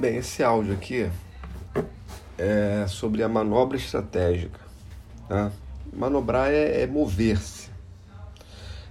[0.00, 1.10] Bem, esse áudio aqui
[2.38, 4.58] é sobre a manobra estratégica.
[5.28, 5.52] Tá?
[5.92, 7.68] Manobrar é, é mover-se.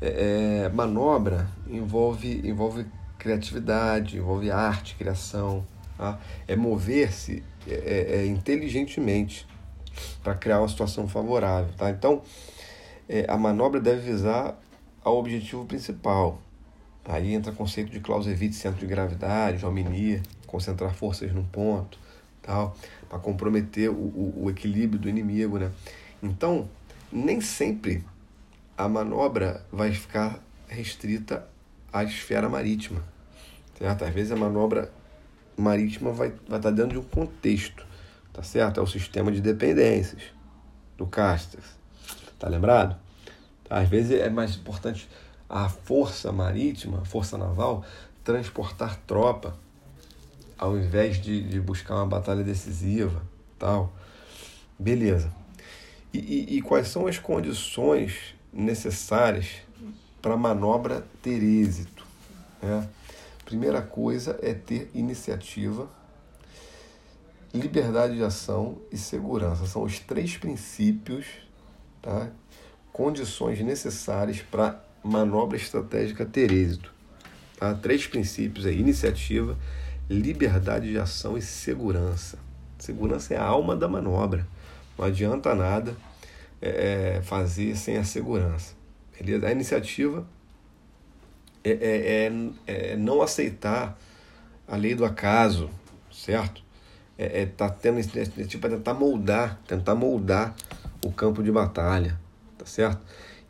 [0.00, 2.86] É, é, manobra envolve, envolve
[3.18, 5.66] criatividade, envolve arte, criação.
[5.98, 6.20] Tá?
[6.46, 9.44] É mover-se é, é, é inteligentemente
[10.22, 11.74] para criar uma situação favorável.
[11.76, 11.90] Tá?
[11.90, 12.22] Então,
[13.08, 14.56] é, a manobra deve visar
[15.02, 16.40] ao objetivo principal.
[17.04, 20.22] Aí entra o conceito de Clausewitz, centro de gravidade, hominia,
[20.52, 21.98] concentrar forças num ponto,
[22.42, 22.76] tal,
[23.08, 25.72] para comprometer o, o, o, equilíbrio do inimigo, né?
[26.22, 26.68] Então,
[27.10, 28.04] nem sempre
[28.76, 31.48] a manobra vai ficar restrita
[31.90, 33.02] à esfera marítima,
[33.78, 34.04] certo?
[34.04, 34.92] Às vezes a manobra
[35.56, 37.86] marítima vai, vai estar dentro de um contexto,
[38.30, 38.78] tá certo?
[38.78, 40.22] É o sistema de dependências
[40.98, 41.64] do Castex,
[42.38, 42.94] tá lembrado?
[43.64, 43.78] Tá?
[43.78, 45.08] Às vezes é mais importante
[45.48, 47.84] a força marítima, a força naval,
[48.22, 49.56] transportar tropa
[50.62, 53.20] ao invés de, de buscar uma batalha decisiva,
[53.58, 53.92] tal.
[54.78, 55.28] Beleza.
[56.14, 59.56] E, e, e quais são as condições necessárias
[60.20, 62.06] para a manobra ter êxito?
[62.62, 62.88] Né?
[63.44, 65.90] Primeira coisa é ter iniciativa,
[67.52, 69.66] liberdade de ação e segurança.
[69.66, 71.26] São os três princípios,
[72.00, 72.30] tá?
[72.92, 76.94] condições necessárias para manobra estratégica ter êxito.
[77.58, 77.74] Tá?
[77.74, 79.58] Três princípios aí: iniciativa,
[80.12, 82.38] liberdade de ação e segurança.
[82.78, 84.46] Segurança é a alma da manobra.
[84.98, 85.96] Não adianta nada
[86.60, 88.74] é, é fazer sem a segurança.
[89.18, 89.46] Beleza?
[89.46, 90.26] A iniciativa
[91.64, 92.32] é, é,
[92.66, 93.98] é, é não aceitar
[94.66, 95.70] a lei do acaso,
[96.10, 96.62] certo?
[97.16, 98.00] É, é tá tendo
[98.46, 100.54] tipo, tentar moldar, tentar moldar
[101.04, 102.18] o campo de batalha,
[102.58, 103.00] tá certo?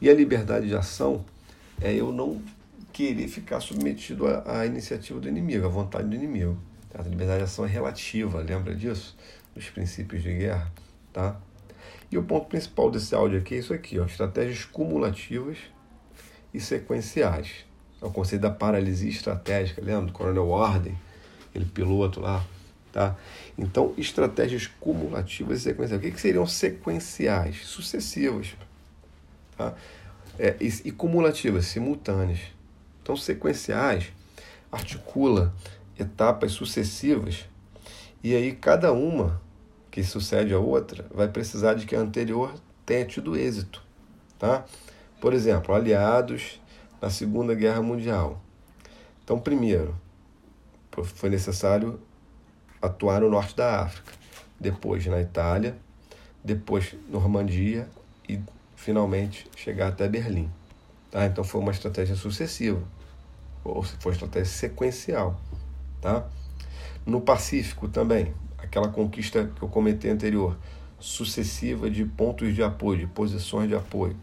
[0.00, 1.24] E a liberdade de ação
[1.80, 2.42] é eu não
[2.92, 6.58] querer ficar submetido à, à iniciativa do inimigo, à vontade do inimigo.
[6.94, 9.16] A liberdade de ação é relativa, lembra disso?
[9.54, 10.70] Dos princípios de guerra,
[11.12, 11.40] tá?
[12.10, 15.56] E o ponto principal desse áudio aqui é isso aqui, ó, estratégias cumulativas
[16.52, 17.64] e sequenciais.
[18.00, 20.94] É o conceito da paralisia estratégica, lembra do Coronel Warden,
[21.48, 22.44] aquele piloto lá,
[22.92, 23.16] tá?
[23.56, 26.00] Então, estratégias cumulativas e sequenciais.
[26.00, 27.64] O que, que seriam sequenciais?
[27.64, 28.54] Sucessivas,
[29.56, 29.74] tá?
[30.38, 32.40] É, e, e cumulativas, simultâneas.
[33.02, 34.12] Então, sequenciais
[34.70, 35.52] articula
[35.98, 37.46] etapas sucessivas
[38.22, 39.40] e aí cada uma
[39.90, 42.54] que sucede a outra vai precisar de que a anterior
[42.86, 43.82] tenha tido êxito,
[44.38, 44.64] tá?
[45.20, 46.60] Por exemplo, aliados
[47.00, 48.40] na Segunda Guerra Mundial.
[49.22, 49.94] Então, primeiro,
[51.02, 52.00] foi necessário
[52.80, 54.12] atuar no norte da África,
[54.58, 55.76] depois na Itália,
[56.42, 57.88] depois Normandia
[58.28, 58.40] e
[58.76, 60.50] finalmente chegar até Berlim.
[61.12, 61.26] Tá?
[61.26, 62.82] Então foi uma estratégia sucessiva,
[63.62, 65.38] ou foi uma estratégia sequencial.
[66.00, 66.26] Tá?
[67.04, 70.56] No Pacífico também, aquela conquista que eu comentei anterior,
[70.98, 74.16] sucessiva de pontos de apoio, de posições de apoio.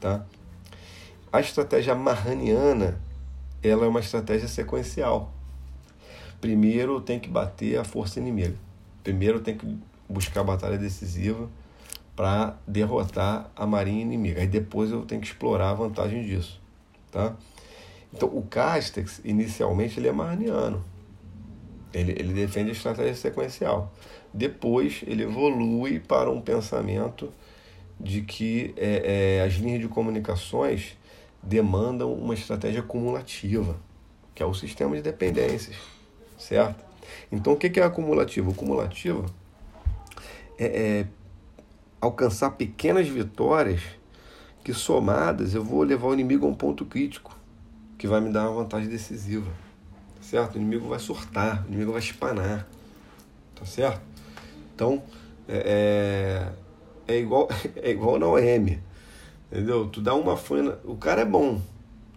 [0.00, 0.24] Tá?
[1.30, 2.98] A estratégia marraniana
[3.62, 5.30] ela é uma estratégia sequencial.
[6.40, 8.56] Primeiro tem que bater a força inimiga.
[9.04, 9.78] Primeiro tem que
[10.08, 11.48] buscar a batalha decisiva
[12.14, 14.40] para derrotar a marinha inimiga.
[14.40, 16.60] Aí depois eu tenho que explorar a vantagem disso,
[17.10, 17.34] tá?
[18.12, 20.84] Então o Castex inicialmente ele é marniano.
[21.92, 23.92] Ele, ele defende a estratégia sequencial.
[24.32, 27.32] Depois ele evolui para um pensamento
[27.98, 30.96] de que é, é, as linhas de comunicações
[31.42, 33.76] demandam uma estratégia cumulativa,
[34.34, 35.76] que é o sistema de dependências,
[36.38, 36.82] certo?
[37.30, 38.50] Então o que é acumulativo?
[38.50, 39.26] O cumulativo
[40.58, 41.06] é, é
[42.02, 43.80] alcançar pequenas vitórias
[44.64, 47.38] que somadas eu vou levar o inimigo a um ponto crítico
[47.96, 49.48] que vai me dar uma vantagem decisiva,
[50.20, 50.56] certo?
[50.56, 52.66] O inimigo vai surtar, o inimigo vai espanar,
[53.54, 54.02] tá certo?
[54.74, 55.00] Então
[55.48, 56.50] é,
[57.06, 58.78] é, é igual é igual na OM,
[59.52, 59.86] entendeu?
[59.86, 61.62] Tu dá uma faina, o cara é bom,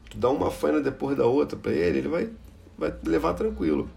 [0.09, 2.29] tu dá uma faina depois da outra para ele, ele vai
[2.75, 3.87] vai levar tranquilo.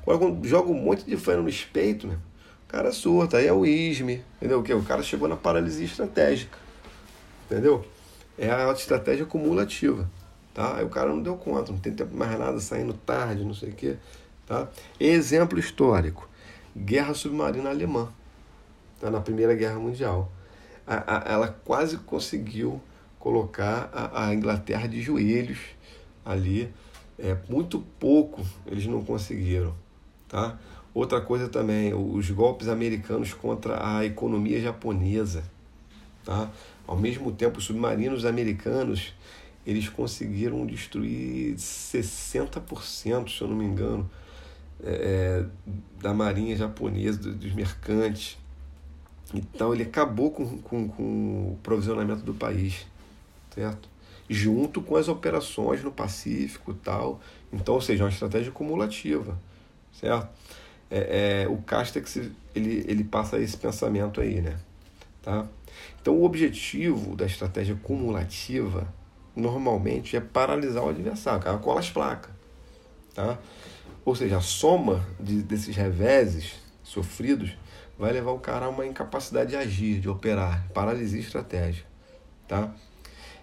[0.00, 2.18] Agora quando joga um monte de faina no espeito, né?
[2.74, 4.58] Cara surta, aí é o ISME, entendeu?
[4.58, 4.74] O que?
[4.74, 6.58] O cara chegou na paralisia estratégica,
[7.46, 7.86] entendeu?
[8.36, 10.10] É a estratégia cumulativa,
[10.52, 10.78] tá?
[10.78, 13.70] Aí o cara não deu conta, não tem tempo mais nada, saindo tarde, não sei
[13.70, 13.96] o quê,
[14.44, 14.68] tá?
[14.98, 16.28] Exemplo histórico,
[16.76, 18.08] guerra submarina alemã,
[19.00, 19.08] tá?
[19.08, 20.32] Na Primeira Guerra Mundial.
[20.84, 22.80] A, a, ela quase conseguiu
[23.20, 25.60] colocar a, a Inglaterra de joelhos
[26.24, 26.74] ali,
[27.20, 29.72] é, muito pouco eles não conseguiram,
[30.28, 30.58] tá?
[30.94, 35.42] Outra coisa também, os golpes americanos contra a economia japonesa.
[36.24, 36.48] Tá?
[36.86, 39.12] Ao mesmo tempo, os submarinos americanos
[39.66, 44.08] eles conseguiram destruir 60%, se eu não me engano,
[44.82, 45.44] é,
[46.00, 48.38] da marinha japonesa, dos mercantes.
[49.32, 52.86] Então ele acabou com, com, com o provisionamento do país,
[53.54, 53.88] certo?
[54.28, 57.20] Junto com as operações no Pacífico e tal.
[57.52, 59.36] Então, ou seja, uma estratégia cumulativa,
[59.92, 60.28] certo?
[60.96, 62.14] É, é, o Castex
[62.54, 64.56] ele, ele passa esse pensamento aí, né?
[65.20, 65.44] Tá?
[66.00, 68.86] Então, o objetivo da estratégia cumulativa
[69.34, 72.30] normalmente é paralisar o adversário, cara, cola as placas.
[73.12, 73.36] Tá?
[74.04, 76.54] Ou seja, a soma de, desses reveses
[76.84, 77.56] sofridos
[77.98, 81.88] vai levar o cara a uma incapacidade de agir, de operar, paralisia estratégica.
[82.46, 82.72] Tá?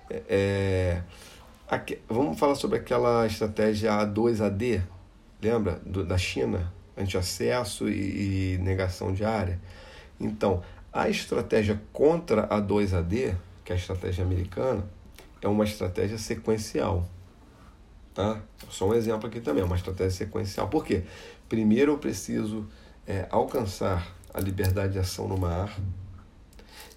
[0.10, 1.04] É, é
[1.68, 4.84] aqui, vamos falar sobre aquela estratégia A2AD,
[5.42, 5.82] lembra?
[5.86, 9.60] Do, da China, anti-acesso e, e negação de área.
[10.20, 10.62] Então,
[10.92, 14.84] a estratégia contra a 2AD, que é a estratégia americana,
[15.42, 17.08] é uma estratégia sequencial.
[18.14, 18.42] Tá?
[18.70, 20.68] Só um exemplo aqui também, é uma estratégia sequencial.
[20.68, 21.04] Por quê?
[21.48, 22.68] Primeiro eu preciso
[23.08, 25.78] é, alcançar a liberdade de ação no mar,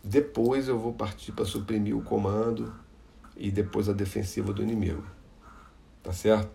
[0.02, 2.74] depois eu vou partir para suprimir o comando
[3.36, 5.04] e depois a defensiva do inimigo.
[6.02, 6.50] Tá certo?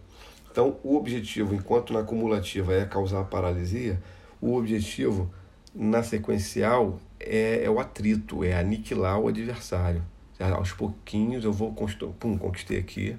[0.52, 4.02] Então, o objetivo, enquanto na cumulativa é causar paralisia,
[4.42, 5.32] o objetivo
[5.74, 10.04] na sequencial é, é o atrito, é aniquilar o adversário.
[10.40, 11.74] Aos pouquinhos eu vou
[12.18, 13.18] pum, conquistei aqui,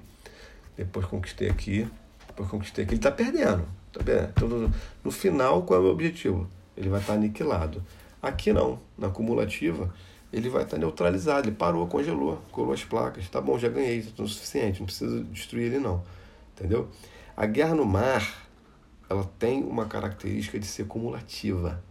[0.75, 1.87] depois conquistei aqui,
[2.27, 2.93] depois conquistei aqui.
[2.93, 3.63] Ele está perdendo,
[3.93, 4.31] tá perdendo.
[4.35, 4.71] Então,
[5.03, 6.49] no, final, qual é o meu objetivo?
[6.75, 7.83] Ele vai estar tá aniquilado.
[8.21, 9.93] Aqui não, na cumulativa,
[10.33, 11.47] ele vai estar tá neutralizado.
[11.47, 13.29] Ele parou, congelou, colou as placas.
[13.29, 16.03] Tá bom, já ganhei, está o suficiente, não precisa destruir ele não.
[16.55, 16.89] Entendeu?
[17.41, 18.47] A guerra no mar,
[19.09, 21.83] ela tem uma característica de ser cumulativa.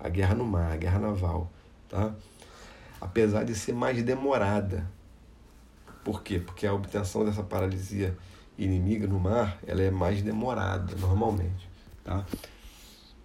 [0.00, 1.52] A guerra no mar, a guerra naval,
[1.90, 2.14] tá?
[2.98, 4.90] Apesar de ser mais demorada.
[6.02, 6.38] Por quê?
[6.38, 8.16] Porque a obtenção dessa paralisia
[8.56, 11.68] inimiga no mar, ela é mais demorada normalmente,
[12.02, 12.24] tá?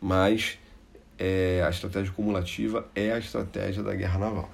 [0.02, 0.60] Mas
[1.18, 4.50] é, a estratégia cumulativa é a estratégia da guerra naval.